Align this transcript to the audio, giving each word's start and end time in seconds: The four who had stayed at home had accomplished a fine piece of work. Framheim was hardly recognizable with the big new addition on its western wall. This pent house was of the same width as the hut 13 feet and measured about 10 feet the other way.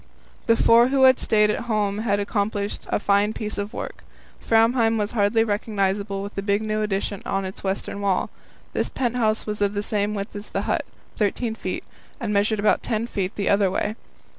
The 0.47 0.55
four 0.57 0.87
who 0.87 1.03
had 1.03 1.19
stayed 1.19 1.51
at 1.51 1.65
home 1.65 1.99
had 1.99 2.19
accomplished 2.19 2.87
a 2.89 2.99
fine 2.99 3.33
piece 3.33 3.59
of 3.59 3.71
work. 3.71 4.01
Framheim 4.39 4.97
was 4.97 5.11
hardly 5.11 5.43
recognizable 5.43 6.23
with 6.23 6.33
the 6.33 6.41
big 6.41 6.63
new 6.63 6.81
addition 6.81 7.21
on 7.23 7.45
its 7.45 7.63
western 7.63 8.01
wall. 8.01 8.31
This 8.73 8.89
pent 8.89 9.15
house 9.15 9.45
was 9.45 9.61
of 9.61 9.75
the 9.75 9.83
same 9.83 10.15
width 10.15 10.35
as 10.35 10.49
the 10.49 10.61
hut 10.63 10.85
13 11.17 11.53
feet 11.53 11.83
and 12.19 12.33
measured 12.33 12.57
about 12.59 12.81
10 12.81 13.05
feet 13.05 13.35
the 13.35 13.47
other 13.49 13.69
way. 13.69 13.93